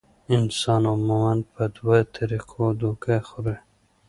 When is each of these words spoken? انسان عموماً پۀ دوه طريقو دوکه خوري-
انسان 0.35 0.81
عموماً 0.93 1.33
پۀ 1.53 1.63
دوه 1.75 1.97
طريقو 2.15 2.63
دوکه 2.81 3.15
خوري- 3.27 3.55